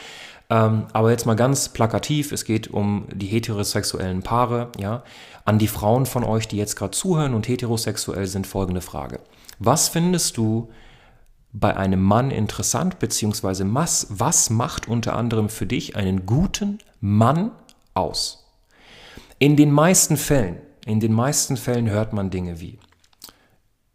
Ähm, 0.51 0.87
aber 0.93 1.11
jetzt 1.11 1.25
mal 1.25 1.35
ganz 1.35 1.71
plakativ, 1.71 2.31
es 2.33 2.45
geht 2.45 2.69
um 2.69 3.07
die 3.13 3.27
heterosexuellen 3.27 4.23
Paare, 4.23 4.69
ja. 4.79 5.03
An 5.45 5.59
die 5.59 5.69
Frauen 5.69 6.05
von 6.05 6.25
euch, 6.25 6.47
die 6.47 6.59
jetzt 6.59 6.77
gerade 6.77 6.93
zuhören 6.93 7.35
und 7.35 7.49
heterosexuell 7.49 8.27
sind, 8.27 8.47
folgende 8.47 8.81
Frage. 8.81 9.19
Was 9.59 9.89
findest 9.89 10.37
du 10.37 10.69
bei 11.53 11.77
einem 11.77 12.03
Mann 12.03 12.31
interessant, 12.31 12.99
beziehungsweise 12.99 13.65
was, 13.75 14.07
was 14.11 14.51
macht 14.51 14.89
unter 14.89 15.17
anderem 15.17 15.49
für 15.49 15.67
dich 15.67 15.97
einen 15.97 16.27
guten 16.27 16.79
Mann 17.01 17.53
aus? 17.95 18.42
In 19.43 19.57
den 19.57 19.73
meisten 19.73 20.17
Fällen, 20.17 20.61
in 20.87 21.01
den 21.01 21.13
meisten 21.13 21.57
Fällen 21.57 21.91
hört 21.91 22.13
man 22.13 22.31
Dinge 22.31 22.61
wie 22.61 22.79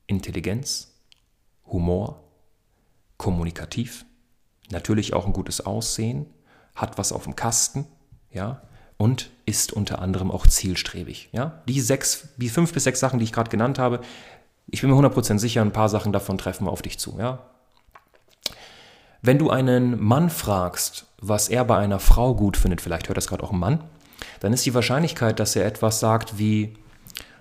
Intelligenz, 0.05 0.91
Humor, 1.67 2.21
kommunikativ, 3.15 4.03
natürlich 4.71 5.13
auch 5.13 5.25
ein 5.25 5.31
gutes 5.31 5.65
Aussehen, 5.65 6.25
hat 6.75 6.97
was 6.97 7.13
auf 7.13 7.23
dem 7.23 7.37
Kasten, 7.37 7.85
ja, 8.29 8.61
und 8.97 9.29
ist 9.45 9.71
unter 9.71 9.99
anderem 9.99 10.31
auch 10.31 10.47
zielstrebig. 10.47 11.29
Ja? 11.31 11.63
Die, 11.65 11.79
sechs, 11.79 12.27
die 12.35 12.49
fünf 12.49 12.73
bis 12.73 12.83
sechs 12.83 12.99
Sachen, 12.99 13.19
die 13.19 13.23
ich 13.23 13.31
gerade 13.31 13.49
genannt 13.49 13.79
habe, 13.79 14.01
ich 14.69 14.81
bin 14.81 14.89
mir 14.89 14.97
100% 14.97 15.39
sicher, 15.39 15.61
ein 15.61 15.71
paar 15.71 15.87
Sachen 15.87 16.11
davon 16.11 16.37
treffen 16.37 16.67
auf 16.67 16.81
dich 16.81 16.99
zu. 16.99 17.19
Ja? 17.19 17.39
Wenn 19.21 19.39
du 19.39 19.49
einen 19.49 19.97
Mann 20.03 20.29
fragst, 20.29 21.05
was 21.21 21.47
er 21.47 21.63
bei 21.63 21.77
einer 21.77 21.99
Frau 21.99 22.35
gut 22.35 22.57
findet, 22.57 22.81
vielleicht 22.81 23.07
hört 23.07 23.15
das 23.15 23.27
gerade 23.27 23.43
auch 23.43 23.53
ein 23.53 23.59
Mann, 23.59 23.85
dann 24.39 24.53
ist 24.53 24.65
die 24.65 24.73
Wahrscheinlichkeit, 24.73 25.39
dass 25.39 25.55
er 25.55 25.65
etwas 25.65 25.99
sagt 25.99 26.37
wie, 26.37 26.75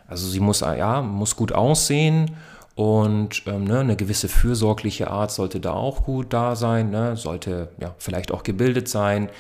also 0.09 0.29
sie 0.29 0.41
muss, 0.41 0.61
ja, 0.61 1.03
muss 1.03 1.37
gut 1.37 1.53
aussehen 1.53 2.37
und 2.75 3.43
ähm, 3.47 3.65
ne, 3.65 3.81
eine 3.81 3.97
gewisse 3.97 4.29
fürsorgliche 4.29 5.11
Art 5.11 5.31
sollte 5.31 5.61
da 5.61 5.73
auch 5.73 6.05
gut 6.05 6.33
da 6.33 6.57
sein, 6.57 6.91
ne, 6.91 7.17
sollte 7.17 7.71
ja, 7.81 7.95
vielleicht 7.99 8.31
auch 8.31 8.43
gebildet 8.43 8.89
sein. 8.89 9.31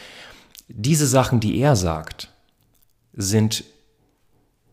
Diese 0.68 1.06
Sachen, 1.06 1.38
die 1.40 1.60
er 1.60 1.76
sagt, 1.76 2.30
sind 3.12 3.64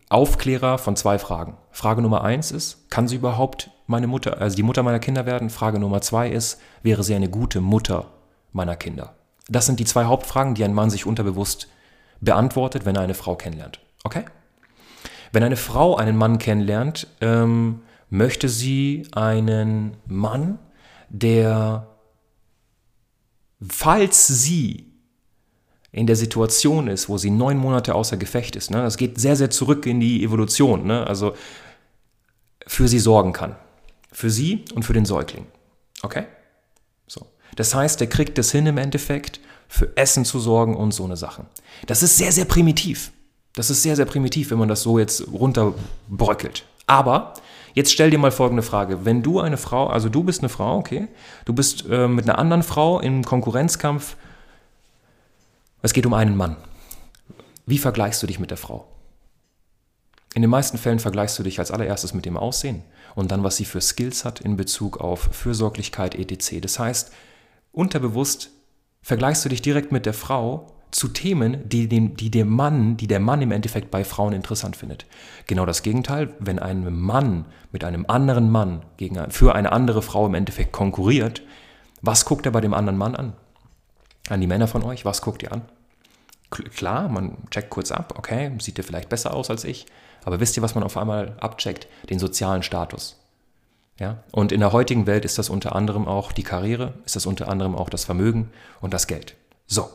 Aufklärer 0.09 0.77
von 0.77 0.95
zwei 0.95 1.19
Fragen. 1.19 1.57
Frage 1.71 2.01
Nummer 2.01 2.23
eins 2.23 2.51
ist, 2.51 2.89
kann 2.89 3.07
sie 3.07 3.15
überhaupt 3.15 3.71
meine 3.87 4.07
Mutter, 4.07 4.39
also 4.39 4.55
die 4.55 4.63
Mutter 4.63 4.83
meiner 4.83 4.99
Kinder 4.99 5.25
werden? 5.25 5.49
Frage 5.49 5.79
Nummer 5.79 6.01
zwei 6.01 6.29
ist, 6.29 6.61
wäre 6.83 7.03
sie 7.03 7.15
eine 7.15 7.29
gute 7.29 7.61
Mutter 7.61 8.11
meiner 8.51 8.75
Kinder? 8.75 9.15
Das 9.49 9.65
sind 9.65 9.79
die 9.79 9.85
zwei 9.85 10.05
Hauptfragen, 10.05 10.55
die 10.55 10.63
ein 10.63 10.73
Mann 10.73 10.89
sich 10.89 11.05
unterbewusst 11.05 11.67
beantwortet, 12.23 12.85
wenn 12.85 12.95
er 12.95 13.01
eine 13.01 13.13
Frau 13.13 13.35
kennenlernt. 13.35 13.79
Okay? 14.03 14.25
Wenn 15.31 15.43
eine 15.43 15.57
Frau 15.57 15.95
einen 15.95 16.15
Mann 16.15 16.37
kennenlernt, 16.37 17.07
ähm, 17.21 17.81
möchte 18.09 18.49
sie 18.49 19.07
einen 19.13 19.97
Mann, 20.05 20.59
der, 21.09 21.87
falls 23.67 24.27
sie 24.27 24.91
in 25.91 26.07
der 26.07 26.15
Situation 26.15 26.87
ist, 26.87 27.09
wo 27.09 27.17
sie 27.17 27.29
neun 27.29 27.57
Monate 27.57 27.95
außer 27.95 28.17
Gefecht 28.17 28.55
ist, 28.55 28.71
ne, 28.71 28.81
das 28.81 28.97
geht 28.97 29.19
sehr, 29.19 29.35
sehr 29.35 29.49
zurück 29.49 29.85
in 29.85 29.99
die 29.99 30.23
Evolution, 30.23 30.85
ne, 30.85 31.05
also 31.05 31.35
für 32.65 32.87
sie 32.87 32.99
sorgen 32.99 33.33
kann. 33.33 33.55
Für 34.11 34.29
sie 34.29 34.65
und 34.75 34.83
für 34.83 34.93
den 34.93 35.05
Säugling. 35.05 35.47
Okay? 36.03 36.25
So. 37.07 37.27
Das 37.55 37.73
heißt, 37.73 37.99
der 37.99 38.07
kriegt 38.07 38.37
es 38.37 38.51
hin 38.51 38.67
im 38.67 38.77
Endeffekt, 38.77 39.39
für 39.67 39.95
Essen 39.97 40.25
zu 40.25 40.39
sorgen 40.39 40.75
und 40.75 40.93
so 40.93 41.05
eine 41.05 41.17
Sache. 41.17 41.45
Das 41.87 42.03
ist 42.03 42.17
sehr, 42.17 42.31
sehr 42.31 42.45
primitiv. 42.45 43.11
Das 43.55 43.69
ist 43.69 43.83
sehr, 43.83 43.95
sehr 43.95 44.05
primitiv, 44.05 44.51
wenn 44.51 44.57
man 44.57 44.69
das 44.69 44.81
so 44.81 44.99
jetzt 44.99 45.27
runterbröckelt. 45.31 46.65
Aber 46.87 47.33
jetzt 47.73 47.91
stell 47.91 48.09
dir 48.09 48.17
mal 48.17 48.31
folgende 48.31 48.63
Frage. 48.63 49.05
Wenn 49.05 49.21
du 49.21 49.39
eine 49.39 49.57
Frau, 49.57 49.87
also 49.87 50.09
du 50.09 50.23
bist 50.23 50.41
eine 50.41 50.49
Frau, 50.49 50.77
okay, 50.77 51.07
du 51.45 51.53
bist 51.53 51.85
äh, 51.89 52.07
mit 52.07 52.27
einer 52.27 52.39
anderen 52.39 52.63
Frau 52.63 52.99
im 52.99 53.23
Konkurrenzkampf 53.23 54.15
es 55.85 55.91
geht 55.91 56.05
um 56.05 56.13
einen 56.13 56.37
Mann. 56.37 56.55
Wie 57.65 57.77
vergleichst 57.77 58.23
du 58.23 58.27
dich 58.27 58.39
mit 58.39 58.51
der 58.51 58.57
Frau? 58.57 58.87
In 60.33 60.41
den 60.41 60.49
meisten 60.49 60.77
Fällen 60.77 60.99
vergleichst 60.99 61.37
du 61.37 61.43
dich 61.43 61.59
als 61.59 61.71
allererstes 61.71 62.13
mit 62.13 62.25
dem 62.25 62.37
Aussehen 62.37 62.83
und 63.15 63.31
dann, 63.31 63.43
was 63.43 63.57
sie 63.57 63.65
für 63.65 63.81
Skills 63.81 64.23
hat 64.23 64.39
in 64.39 64.55
Bezug 64.55 65.01
auf 65.01 65.27
Fürsorglichkeit 65.33 66.15
etc. 66.15 66.61
Das 66.61 66.79
heißt, 66.79 67.11
unterbewusst 67.73 68.51
vergleichst 69.03 69.45
du 69.45 69.49
dich 69.49 69.61
direkt 69.61 69.91
mit 69.91 70.05
der 70.05 70.13
Frau 70.13 70.73
zu 70.93 71.07
Themen, 71.07 71.67
die, 71.67 71.87
den, 71.87 72.15
die 72.15 72.31
der 72.31 72.45
Mann, 72.45 72.97
die 72.97 73.07
der 73.07 73.19
Mann 73.19 73.41
im 73.41 73.51
Endeffekt 73.51 73.91
bei 73.91 74.03
Frauen 74.03 74.33
interessant 74.33 74.75
findet. 74.75 75.05
Genau 75.47 75.65
das 75.65 75.83
Gegenteil, 75.83 76.33
wenn 76.39 76.59
ein 76.59 76.93
Mann 76.93 77.45
mit 77.71 77.83
einem 77.83 78.05
anderen 78.07 78.49
Mann 78.49 78.83
gegen, 78.97 79.31
für 79.31 79.55
eine 79.55 79.71
andere 79.71 80.01
Frau 80.01 80.25
im 80.25 80.35
Endeffekt 80.35 80.71
konkurriert, 80.71 81.41
was 82.01 82.25
guckt 82.25 82.45
er 82.45 82.51
bei 82.51 82.61
dem 82.61 82.73
anderen 82.73 82.97
Mann 82.97 83.15
an? 83.15 83.33
An 84.29 84.41
die 84.41 84.47
Männer 84.47 84.67
von 84.67 84.83
euch, 84.83 85.03
was 85.03 85.21
guckt 85.21 85.43
ihr 85.43 85.51
an? 85.51 85.63
Klar, 86.49 87.09
man 87.09 87.37
checkt 87.49 87.71
kurz 87.71 87.91
ab, 87.91 88.13
okay, 88.17 88.51
sieht 88.59 88.77
ihr 88.77 88.83
vielleicht 88.83 89.09
besser 89.09 89.33
aus 89.33 89.49
als 89.49 89.63
ich, 89.63 89.87
aber 90.23 90.39
wisst 90.39 90.55
ihr, 90.55 90.63
was 90.63 90.75
man 90.75 90.83
auf 90.83 90.97
einmal 90.97 91.35
abcheckt? 91.39 91.87
Den 92.09 92.19
sozialen 92.19 92.61
Status. 92.61 93.19
Ja? 93.99 94.23
Und 94.31 94.51
in 94.51 94.59
der 94.59 94.71
heutigen 94.71 95.05
Welt 95.07 95.25
ist 95.25 95.37
das 95.37 95.49
unter 95.49 95.75
anderem 95.75 96.07
auch 96.07 96.31
die 96.31 96.43
Karriere, 96.43 96.93
ist 97.05 97.15
das 97.15 97.25
unter 97.25 97.47
anderem 97.47 97.75
auch 97.75 97.89
das 97.89 98.05
Vermögen 98.05 98.51
und 98.81 98.93
das 98.93 99.07
Geld. 99.07 99.35
So. 99.67 99.89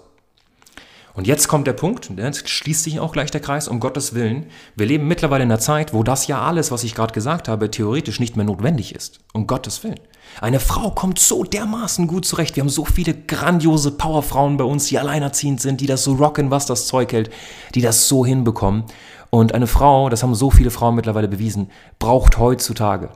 Und 1.14 1.26
jetzt 1.26 1.48
kommt 1.48 1.66
der 1.66 1.72
Punkt, 1.72 2.10
und 2.10 2.18
jetzt 2.20 2.48
schließt 2.48 2.84
sich 2.84 3.00
auch 3.00 3.10
gleich 3.10 3.32
der 3.32 3.40
Kreis, 3.40 3.66
um 3.66 3.80
Gottes 3.80 4.14
Willen. 4.14 4.46
Wir 4.76 4.86
leben 4.86 5.08
mittlerweile 5.08 5.42
in 5.42 5.50
einer 5.50 5.58
Zeit, 5.58 5.92
wo 5.92 6.04
das 6.04 6.28
ja 6.28 6.40
alles, 6.40 6.70
was 6.70 6.84
ich 6.84 6.94
gerade 6.94 7.12
gesagt 7.12 7.48
habe, 7.48 7.72
theoretisch 7.72 8.20
nicht 8.20 8.36
mehr 8.36 8.46
notwendig 8.46 8.94
ist. 8.94 9.18
Um 9.32 9.48
Gottes 9.48 9.82
Willen. 9.82 9.98
Eine 10.40 10.60
Frau 10.60 10.92
kommt 10.92 11.18
so 11.18 11.42
dermaßen 11.42 12.06
gut 12.06 12.24
zurecht. 12.24 12.54
Wir 12.54 12.60
haben 12.60 12.68
so 12.68 12.84
viele 12.84 13.14
grandiose 13.14 13.90
Powerfrauen 13.90 14.58
bei 14.58 14.64
uns, 14.64 14.86
die 14.86 14.98
alleinerziehend 15.00 15.60
sind, 15.60 15.80
die 15.80 15.86
das 15.86 16.04
so 16.04 16.14
rocken, 16.14 16.52
was 16.52 16.66
das 16.66 16.86
Zeug 16.86 17.12
hält, 17.12 17.30
die 17.74 17.80
das 17.82 18.06
so 18.06 18.24
hinbekommen. 18.24 18.84
Und 19.30 19.54
eine 19.54 19.66
Frau, 19.66 20.10
das 20.10 20.22
haben 20.22 20.36
so 20.36 20.52
viele 20.52 20.70
Frauen 20.70 20.94
mittlerweile 20.94 21.26
bewiesen, 21.26 21.72
braucht 21.98 22.38
heutzutage 22.38 23.10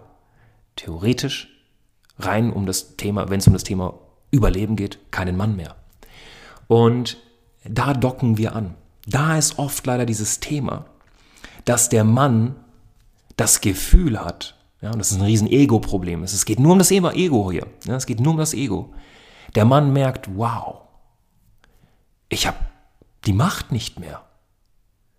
theoretisch 0.76 1.48
rein 2.18 2.52
um 2.52 2.66
das 2.66 2.96
Thema, 2.96 3.28
wenn 3.30 3.40
es 3.40 3.46
um 3.46 3.52
das 3.52 3.64
Thema 3.64 3.94
Überleben 4.30 4.76
geht, 4.76 4.98
keinen 5.10 5.36
Mann 5.36 5.56
mehr. 5.56 5.76
Und 6.68 7.18
da 7.64 7.94
docken 7.94 8.38
wir 8.38 8.56
an. 8.56 8.74
Da 9.06 9.36
ist 9.36 9.58
oft 9.58 9.86
leider 9.86 10.06
dieses 10.06 10.40
Thema, 10.40 10.86
dass 11.64 11.88
der 11.88 12.04
Mann 12.04 12.56
das 13.36 13.60
Gefühl 13.60 14.20
hat, 14.20 14.56
ja, 14.80 14.90
und 14.90 14.98
das 14.98 15.12
ist 15.12 15.18
ein 15.18 15.24
riesen 15.24 15.48
Ego-Problem. 15.48 16.24
Es 16.24 16.44
geht 16.44 16.58
nur 16.58 16.72
um 16.72 16.78
das 16.78 16.90
Ego 16.90 17.50
hier. 17.52 17.68
Ja, 17.84 17.94
es 17.94 18.06
geht 18.06 18.20
nur 18.20 18.32
um 18.32 18.38
das 18.38 18.52
Ego. 18.52 18.92
Der 19.54 19.64
Mann 19.64 19.92
merkt, 19.92 20.36
wow, 20.36 20.80
ich 22.28 22.46
habe 22.46 22.56
die 23.26 23.32
Macht 23.32 23.70
nicht 23.70 24.00
mehr. 24.00 24.24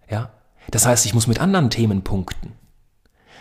Ja, 0.10 0.32
das 0.70 0.86
heißt, 0.86 1.06
ich 1.06 1.14
muss 1.14 1.28
mit 1.28 1.40
anderen 1.40 1.70
Themen 1.70 2.04
punkten. 2.04 2.54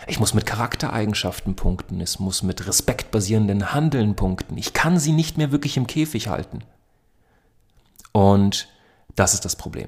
Ich 0.07 0.19
muss 0.19 0.33
mit 0.33 0.45
Charaktereigenschaften 0.45 1.55
punkten. 1.55 2.01
Es 2.01 2.19
muss 2.19 2.43
mit 2.43 2.67
respektbasierenden 2.67 3.73
Handeln 3.73 4.15
punkten. 4.15 4.57
Ich 4.57 4.73
kann 4.73 4.99
sie 4.99 5.11
nicht 5.11 5.37
mehr 5.37 5.51
wirklich 5.51 5.77
im 5.77 5.87
Käfig 5.87 6.27
halten. 6.27 6.59
Und 8.11 8.67
das 9.15 9.33
ist 9.33 9.45
das 9.45 9.55
Problem. 9.55 9.87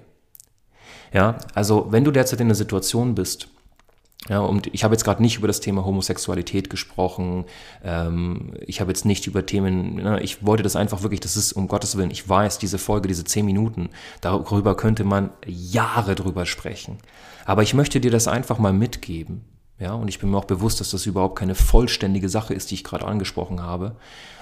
Ja, 1.13 1.37
also 1.53 1.87
wenn 1.91 2.03
du 2.03 2.11
derzeit 2.11 2.39
in 2.41 2.47
einer 2.47 2.55
Situation 2.55 3.15
bist, 3.15 3.47
ja, 4.27 4.39
und 4.39 4.67
ich 4.73 4.83
habe 4.83 4.95
jetzt 4.95 5.03
gerade 5.03 5.21
nicht 5.21 5.37
über 5.37 5.47
das 5.47 5.59
Thema 5.59 5.85
Homosexualität 5.85 6.71
gesprochen. 6.71 7.45
Ähm, 7.83 8.53
ich 8.65 8.81
habe 8.81 8.89
jetzt 8.89 9.05
nicht 9.05 9.27
über 9.27 9.45
Themen, 9.45 9.95
ne, 9.95 10.19
ich 10.21 10.43
wollte 10.43 10.63
das 10.63 10.75
einfach 10.75 11.03
wirklich, 11.03 11.19
das 11.19 11.37
ist 11.37 11.53
um 11.53 11.67
Gottes 11.67 11.95
Willen, 11.95 12.09
ich 12.09 12.27
weiß, 12.27 12.57
diese 12.57 12.79
Folge, 12.79 13.07
diese 13.07 13.23
zehn 13.23 13.45
Minuten, 13.45 13.89
darüber 14.21 14.75
könnte 14.75 15.03
man 15.03 15.29
Jahre 15.45 16.15
drüber 16.15 16.47
sprechen. 16.47 16.97
Aber 17.45 17.61
ich 17.61 17.75
möchte 17.75 17.99
dir 17.99 18.09
das 18.09 18.27
einfach 18.27 18.57
mal 18.57 18.73
mitgeben, 18.73 19.45
ja, 19.77 19.93
und 19.93 20.07
ich 20.07 20.19
bin 20.19 20.31
mir 20.31 20.37
auch 20.37 20.45
bewusst, 20.45 20.79
dass 20.79 20.91
das 20.91 21.05
überhaupt 21.05 21.37
keine 21.37 21.53
vollständige 21.53 22.29
Sache 22.29 22.53
ist, 22.53 22.71
die 22.71 22.75
ich 22.75 22.83
gerade 22.85 23.05
angesprochen 23.05 23.61
habe. 23.61 23.95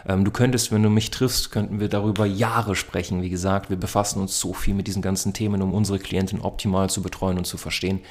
Ähm, 0.06 0.26
du 0.26 0.32
könntest, 0.32 0.72
wenn 0.72 0.84
du 0.84 0.90
mich 0.90 1.10
triffst, 1.10 1.52
könnten 1.52 1.80
wir 1.80 1.90
darüber 1.90 2.26
Jahre 2.26 2.76
sprechen. 2.76 3.24
Wie 3.24 3.32
gesagt, 3.32 3.72
wir 3.72 3.78
befassen 3.78 4.22
uns 4.22 4.40
so 4.40 4.54
viel 4.54 4.76
mit 4.76 4.86
diesen 4.86 5.02
ganzen 5.02 5.34
Themen, 5.34 5.64
um 5.64 5.74
unsere 5.74 5.98
Klientin 5.98 6.42
optimal 6.42 6.90
zu 6.90 7.02
betreuen 7.02 7.40
und 7.40 7.46
zu 7.46 7.58
verstehen. 7.58 8.02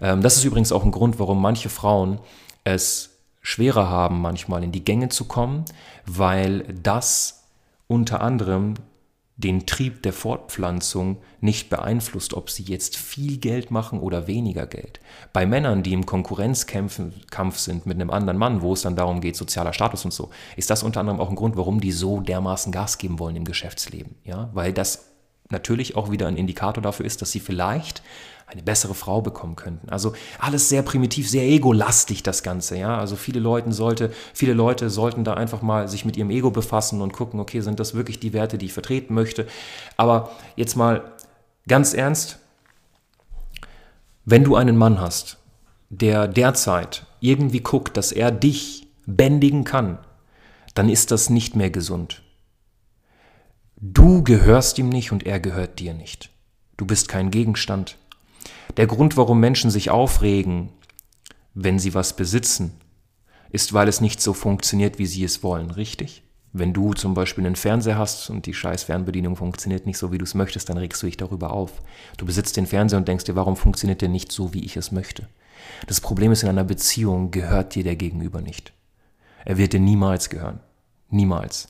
Ähm, 0.00 0.22
das 0.22 0.36
ist 0.36 0.44
übrigens 0.44 0.72
auch 0.72 0.84
ein 0.84 0.90
Grund, 0.90 1.18
warum 1.18 1.40
manche 1.42 1.68
Frauen 1.68 2.18
es 2.64 3.10
schwerer 3.42 3.90
haben, 3.90 4.22
manchmal 4.22 4.64
in 4.64 4.72
die 4.72 4.84
Gänge 4.84 5.10
zu 5.10 5.26
kommen, 5.26 5.66
weil 6.06 6.62
das 6.82 7.44
unter 7.88 8.22
anderem 8.22 8.74
den 9.36 9.66
Trieb 9.66 10.02
der 10.02 10.12
Fortpflanzung 10.12 11.18
nicht 11.40 11.68
beeinflusst, 11.68 12.34
ob 12.34 12.50
sie 12.50 12.62
jetzt 12.62 12.96
viel 12.96 13.38
Geld 13.38 13.70
machen 13.70 13.98
oder 13.98 14.28
weniger 14.28 14.66
Geld. 14.66 15.00
Bei 15.32 15.44
Männern, 15.44 15.82
die 15.82 15.92
im 15.92 16.06
Konkurrenzkampf 16.06 17.58
sind 17.58 17.86
mit 17.86 17.96
einem 17.96 18.10
anderen 18.10 18.38
Mann, 18.38 18.62
wo 18.62 18.72
es 18.72 18.82
dann 18.82 18.94
darum 18.94 19.20
geht, 19.20 19.34
sozialer 19.34 19.72
Status 19.72 20.04
und 20.04 20.14
so, 20.14 20.30
ist 20.56 20.70
das 20.70 20.84
unter 20.84 21.00
anderem 21.00 21.20
auch 21.20 21.30
ein 21.30 21.36
Grund, 21.36 21.56
warum 21.56 21.80
die 21.80 21.92
so 21.92 22.20
dermaßen 22.20 22.70
Gas 22.70 22.98
geben 22.98 23.18
wollen 23.18 23.34
im 23.34 23.44
Geschäftsleben. 23.44 24.14
Ja, 24.24 24.50
weil 24.54 24.72
das 24.72 25.10
natürlich 25.50 25.96
auch 25.96 26.10
wieder 26.10 26.28
ein 26.28 26.36
Indikator 26.36 26.82
dafür 26.82 27.04
ist, 27.04 27.20
dass 27.20 27.32
sie 27.32 27.40
vielleicht 27.40 28.02
eine 28.46 28.62
bessere 28.62 28.94
Frau 28.94 29.22
bekommen 29.22 29.56
könnten. 29.56 29.88
Also 29.88 30.12
alles 30.38 30.68
sehr 30.68 30.82
primitiv, 30.82 31.28
sehr 31.28 31.44
egolastig 31.44 32.22
das 32.22 32.42
Ganze, 32.42 32.78
ja. 32.78 32.98
Also 32.98 33.16
viele 33.16 33.40
Leute 33.40 33.72
sollte, 33.72 34.12
viele 34.32 34.52
Leute 34.52 34.90
sollten 34.90 35.24
da 35.24 35.34
einfach 35.34 35.62
mal 35.62 35.88
sich 35.88 36.04
mit 36.04 36.16
ihrem 36.16 36.30
Ego 36.30 36.50
befassen 36.50 37.00
und 37.00 37.12
gucken, 37.12 37.40
okay, 37.40 37.60
sind 37.60 37.80
das 37.80 37.94
wirklich 37.94 38.20
die 38.20 38.32
Werte, 38.32 38.58
die 38.58 38.66
ich 38.66 38.72
vertreten 38.72 39.14
möchte? 39.14 39.46
Aber 39.96 40.30
jetzt 40.56 40.76
mal 40.76 41.12
ganz 41.66 41.94
ernst, 41.94 42.38
wenn 44.24 44.44
du 44.44 44.56
einen 44.56 44.76
Mann 44.76 45.00
hast, 45.00 45.38
der 45.90 46.28
derzeit 46.28 47.06
irgendwie 47.20 47.60
guckt, 47.60 47.96
dass 47.96 48.12
er 48.12 48.30
dich 48.30 48.88
bändigen 49.06 49.64
kann, 49.64 49.98
dann 50.74 50.88
ist 50.88 51.10
das 51.10 51.30
nicht 51.30 51.56
mehr 51.56 51.70
gesund. 51.70 52.22
Du 53.76 54.22
gehörst 54.22 54.78
ihm 54.78 54.88
nicht 54.88 55.12
und 55.12 55.26
er 55.26 55.40
gehört 55.40 55.78
dir 55.78 55.94
nicht. 55.94 56.30
Du 56.76 56.86
bist 56.86 57.08
kein 57.08 57.30
Gegenstand. 57.30 57.98
Der 58.76 58.86
Grund, 58.86 59.16
warum 59.16 59.40
Menschen 59.40 59.70
sich 59.70 59.90
aufregen, 59.90 60.70
wenn 61.54 61.78
sie 61.78 61.94
was 61.94 62.16
besitzen, 62.16 62.72
ist, 63.50 63.72
weil 63.72 63.88
es 63.88 64.00
nicht 64.00 64.20
so 64.20 64.32
funktioniert, 64.32 64.98
wie 64.98 65.06
sie 65.06 65.22
es 65.24 65.42
wollen, 65.42 65.70
richtig? 65.70 66.22
Wenn 66.52 66.72
du 66.72 66.92
zum 66.92 67.14
Beispiel 67.14 67.44
einen 67.44 67.56
Fernseher 67.56 67.98
hast 67.98 68.30
und 68.30 68.46
die 68.46 68.54
scheiß 68.54 68.84
Fernbedienung 68.84 69.36
funktioniert 69.36 69.86
nicht 69.86 69.98
so, 69.98 70.12
wie 70.12 70.18
du 70.18 70.24
es 70.24 70.34
möchtest, 70.34 70.68
dann 70.68 70.78
regst 70.78 71.02
du 71.02 71.06
dich 71.06 71.16
darüber 71.16 71.52
auf. 71.52 71.82
Du 72.16 72.26
besitzt 72.26 72.56
den 72.56 72.66
Fernseher 72.66 72.98
und 72.98 73.08
denkst 73.08 73.24
dir, 73.24 73.34
warum 73.34 73.56
funktioniert 73.56 74.02
der 74.02 74.08
nicht 74.08 74.30
so, 74.30 74.54
wie 74.54 74.64
ich 74.64 74.76
es 74.76 74.92
möchte? 74.92 75.28
Das 75.86 76.00
Problem 76.00 76.32
ist, 76.32 76.42
in 76.42 76.48
einer 76.48 76.64
Beziehung 76.64 77.30
gehört 77.32 77.74
dir 77.74 77.82
der 77.82 77.96
Gegenüber 77.96 78.40
nicht. 78.40 78.72
Er 79.44 79.58
wird 79.58 79.72
dir 79.72 79.80
niemals 79.80 80.30
gehören. 80.30 80.60
Niemals. 81.10 81.68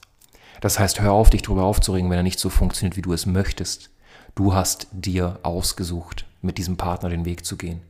Das 0.60 0.78
heißt, 0.78 1.00
hör 1.00 1.12
auf, 1.12 1.30
dich 1.30 1.42
darüber 1.42 1.64
aufzuregen, 1.64 2.10
wenn 2.10 2.18
er 2.18 2.22
nicht 2.22 2.38
so 2.38 2.48
funktioniert, 2.48 2.96
wie 2.96 3.02
du 3.02 3.12
es 3.12 3.26
möchtest. 3.26 3.90
Du 4.34 4.54
hast 4.54 4.86
dir 4.92 5.38
ausgesucht, 5.42 6.26
mit 6.44 6.58
diesem 6.58 6.76
Partner 6.76 7.08
den 7.08 7.24
Weg 7.24 7.44
zu 7.44 7.56
gehen. 7.56 7.80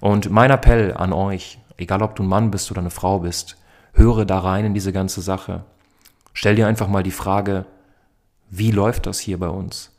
Und 0.00 0.30
mein 0.30 0.50
Appell 0.50 0.94
an 0.94 1.12
euch, 1.12 1.58
egal 1.76 2.02
ob 2.02 2.16
du 2.16 2.22
ein 2.22 2.28
Mann 2.28 2.50
bist 2.50 2.70
oder 2.70 2.80
eine 2.80 2.90
Frau 2.90 3.20
bist, 3.20 3.56
höre 3.92 4.24
da 4.24 4.38
rein 4.38 4.66
in 4.66 4.74
diese 4.74 4.92
ganze 4.92 5.22
Sache. 5.22 5.64
Stell 6.32 6.54
dir 6.54 6.66
einfach 6.66 6.88
mal 6.88 7.02
die 7.02 7.10
Frage, 7.10 7.64
wie 8.50 8.70
läuft 8.70 9.06
das 9.06 9.18
hier 9.18 9.38
bei 9.38 9.48
uns? 9.48 9.96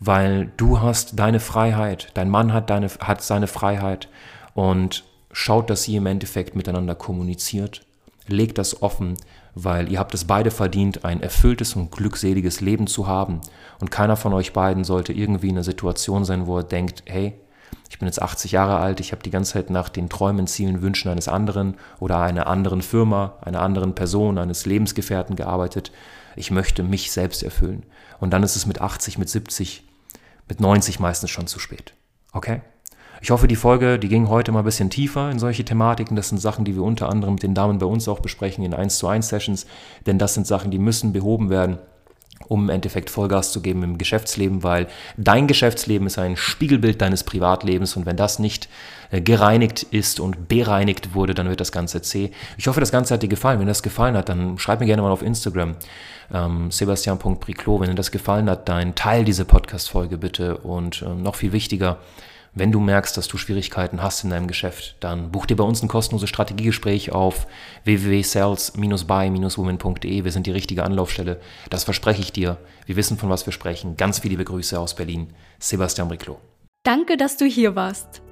Weil 0.00 0.52
du 0.56 0.80
hast 0.80 1.18
deine 1.18 1.40
Freiheit, 1.40 2.10
dein 2.14 2.30
Mann 2.30 2.52
hat, 2.52 2.70
deine, 2.70 2.88
hat 3.00 3.22
seine 3.22 3.46
Freiheit 3.46 4.08
und 4.54 5.04
schaut, 5.32 5.70
dass 5.70 5.88
ihr 5.88 5.98
im 5.98 6.06
Endeffekt 6.06 6.54
miteinander 6.54 6.94
kommuniziert, 6.94 7.86
legt 8.28 8.58
das 8.58 8.82
offen, 8.82 9.14
weil 9.54 9.90
ihr 9.90 9.98
habt 9.98 10.14
es 10.14 10.24
beide 10.24 10.50
verdient, 10.50 11.04
ein 11.04 11.20
erfülltes 11.20 11.74
und 11.74 11.90
glückseliges 11.90 12.60
Leben 12.60 12.86
zu 12.86 13.06
haben. 13.06 13.40
Und 13.80 13.90
keiner 13.90 14.16
von 14.16 14.32
euch 14.32 14.52
beiden 14.52 14.84
sollte 14.84 15.12
irgendwie 15.12 15.48
in 15.48 15.56
einer 15.56 15.64
Situation 15.64 16.24
sein, 16.24 16.46
wo 16.46 16.58
er 16.58 16.64
denkt, 16.64 17.02
hey, 17.06 17.34
ich 17.90 17.98
bin 17.98 18.06
jetzt 18.06 18.20
80 18.20 18.52
Jahre 18.52 18.78
alt, 18.78 19.00
ich 19.00 19.12
habe 19.12 19.22
die 19.22 19.30
ganze 19.30 19.54
Zeit 19.54 19.70
nach 19.70 19.88
den 19.88 20.08
Träumen, 20.08 20.46
Zielen, 20.46 20.82
Wünschen 20.82 21.10
eines 21.10 21.28
anderen 21.28 21.76
oder 21.98 22.20
einer 22.20 22.46
anderen 22.46 22.82
Firma, 22.82 23.34
einer 23.40 23.62
anderen 23.62 23.94
Person, 23.94 24.38
eines 24.38 24.66
Lebensgefährten 24.66 25.36
gearbeitet. 25.36 25.90
Ich 26.36 26.50
möchte 26.50 26.82
mich 26.82 27.10
selbst 27.10 27.42
erfüllen. 27.42 27.84
Und 28.20 28.30
dann 28.30 28.42
ist 28.42 28.56
es 28.56 28.66
mit 28.66 28.80
80, 28.80 29.18
mit 29.18 29.28
70, 29.28 29.84
mit 30.48 30.60
90 30.60 31.00
meistens 31.00 31.30
schon 31.30 31.46
zu 31.46 31.58
spät. 31.58 31.94
Okay? 32.32 32.60
Ich 33.20 33.30
hoffe, 33.30 33.48
die 33.48 33.56
Folge, 33.56 33.98
die 33.98 34.08
ging 34.08 34.28
heute 34.28 34.52
mal 34.52 34.60
ein 34.60 34.64
bisschen 34.64 34.90
tiefer 34.90 35.30
in 35.30 35.38
solche 35.38 35.64
Thematiken. 35.64 36.16
Das 36.16 36.28
sind 36.28 36.38
Sachen, 36.38 36.64
die 36.64 36.76
wir 36.76 36.82
unter 36.82 37.08
anderem 37.08 37.34
mit 37.34 37.42
den 37.42 37.54
Damen 37.54 37.78
bei 37.78 37.86
uns 37.86 38.06
auch 38.08 38.20
besprechen 38.20 38.64
in 38.64 38.74
1 38.74 38.98
zu 38.98 39.08
1 39.08 39.28
Sessions, 39.28 39.66
denn 40.06 40.18
das 40.18 40.34
sind 40.34 40.46
Sachen, 40.46 40.70
die 40.70 40.78
müssen 40.78 41.12
behoben 41.12 41.50
werden 41.50 41.78
um 42.46 42.64
im 42.64 42.68
Endeffekt 42.70 43.10
Vollgas 43.10 43.52
zu 43.52 43.60
geben 43.60 43.82
im 43.82 43.98
Geschäftsleben, 43.98 44.62
weil 44.62 44.86
dein 45.16 45.46
Geschäftsleben 45.46 46.06
ist 46.06 46.18
ein 46.18 46.36
Spiegelbild 46.36 47.00
deines 47.00 47.24
Privatlebens 47.24 47.96
und 47.96 48.06
wenn 48.06 48.16
das 48.16 48.38
nicht 48.38 48.68
äh, 49.10 49.20
gereinigt 49.20 49.82
ist 49.82 50.20
und 50.20 50.48
bereinigt 50.48 51.14
wurde, 51.14 51.34
dann 51.34 51.48
wird 51.48 51.60
das 51.60 51.72
Ganze 51.72 52.02
zäh. 52.02 52.30
Ich 52.56 52.66
hoffe, 52.66 52.80
das 52.80 52.92
Ganze 52.92 53.14
hat 53.14 53.22
dir 53.22 53.28
gefallen. 53.28 53.60
Wenn 53.60 53.66
das 53.66 53.82
gefallen 53.82 54.16
hat, 54.16 54.28
dann 54.28 54.58
schreib 54.58 54.80
mir 54.80 54.86
gerne 54.86 55.02
mal 55.02 55.10
auf 55.10 55.22
Instagram 55.22 55.76
ähm, 56.32 56.70
sebastian.priclo. 56.70 57.80
Wenn 57.80 57.90
dir 57.90 57.94
das 57.94 58.10
gefallen 58.10 58.48
hat, 58.48 58.68
dann 58.68 58.94
teil 58.94 59.24
diese 59.24 59.44
Podcast-Folge 59.44 60.16
bitte 60.16 60.58
und 60.58 61.02
ähm, 61.02 61.22
noch 61.22 61.34
viel 61.34 61.52
wichtiger, 61.52 61.98
wenn 62.58 62.72
du 62.72 62.80
merkst, 62.80 63.16
dass 63.16 63.28
du 63.28 63.36
Schwierigkeiten 63.36 64.02
hast 64.02 64.24
in 64.24 64.30
deinem 64.30 64.48
Geschäft, 64.48 64.96
dann 65.00 65.30
buch 65.30 65.44
dir 65.46 65.56
bei 65.56 65.64
uns 65.64 65.82
ein 65.82 65.88
kostenloses 65.88 66.28
Strategiegespräch 66.28 67.12
auf 67.12 67.46
www.sales-by-women.de. 67.84 70.24
Wir 70.24 70.32
sind 70.32 70.46
die 70.46 70.50
richtige 70.50 70.84
Anlaufstelle. 70.84 71.40
Das 71.70 71.84
verspreche 71.84 72.20
ich 72.22 72.32
dir. 72.32 72.56
Wir 72.86 72.96
wissen, 72.96 73.16
von 73.16 73.30
was 73.30 73.46
wir 73.46 73.52
sprechen. 73.52 73.96
Ganz 73.96 74.18
viele 74.18 74.32
liebe 74.32 74.44
Grüße 74.44 74.76
aus 74.78 74.94
Berlin. 74.94 75.28
Sebastian 75.58 76.08
Briclo. 76.08 76.38
Danke, 76.84 77.16
dass 77.16 77.36
du 77.36 77.44
hier 77.44 77.74
warst. 77.76 78.22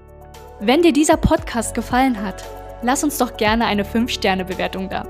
Wenn 0.60 0.82
dir 0.82 0.92
dieser 0.92 1.16
Podcast 1.16 1.74
gefallen 1.74 2.20
hat, 2.20 2.44
lass 2.82 3.04
uns 3.04 3.18
doch 3.18 3.36
gerne 3.36 3.66
eine 3.66 3.84
5-Sterne-Bewertung 3.84 4.88
da. 4.88 5.06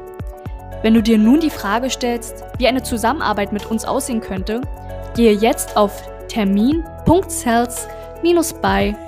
Wenn 0.82 0.92
du 0.94 1.02
dir 1.02 1.18
nun 1.18 1.40
die 1.40 1.50
Frage 1.50 1.90
stellst, 1.90 2.44
wie 2.58 2.68
eine 2.68 2.82
Zusammenarbeit 2.82 3.52
mit 3.52 3.66
uns 3.66 3.84
aussehen 3.84 4.20
könnte, 4.20 4.62
gehe 5.14 5.32
jetzt 5.32 5.76
auf 5.76 6.02
termin.sales.by 6.28 9.05